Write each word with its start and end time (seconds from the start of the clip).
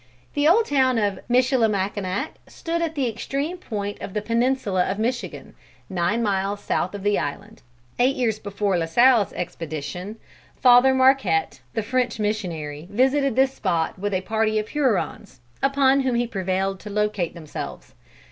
"The 0.33 0.47
old 0.47 0.65
town 0.65 0.97
of 0.97 1.19
Michilimackinac 1.29 2.31
stood 2.47 2.81
at 2.81 2.95
the 2.95 3.07
extreme 3.07 3.57
point 3.57 4.01
of 4.01 4.15
the 4.15 4.21
peninsula 4.23 4.85
of 4.89 4.97
Michigan, 4.97 5.53
nine 5.91 6.23
miles 6.23 6.59
south 6.61 6.95
of 6.95 7.03
the 7.03 7.19
island. 7.19 7.61
Eight 7.99 8.15
years 8.15 8.39
before 8.39 8.79
La 8.79 8.87
Salle's 8.87 9.31
expedition, 9.33 10.17
Father 10.55 10.95
Marquette, 10.95 11.59
the 11.75 11.83
French 11.83 12.17
missionary, 12.19 12.87
visited 12.89 13.35
this 13.35 13.53
spot 13.53 13.99
with 13.99 14.15
a 14.15 14.21
party 14.21 14.57
of 14.57 14.69
Hurons, 14.69 15.39
upon 15.61 15.99
whom 15.99 16.15
he 16.15 16.25
prevailed 16.25 16.79
to 16.79 16.89
locate 16.89 17.35
themselves. 17.35 17.93